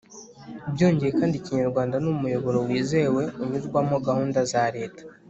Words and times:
byongeye 0.73 1.11
kandi, 1.19 1.35
ikinyarwanda 1.37 1.95
ni 1.99 2.09
umuyoboro 2.13 2.57
wizewe 2.67 3.23
unyuzwamo 3.41 3.95
gahunda 4.07 4.39
za 4.53 4.63
leta: 4.75 5.01